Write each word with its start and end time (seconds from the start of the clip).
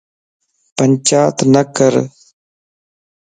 پنچاتَ 0.75 1.37
نڪر 1.53 1.93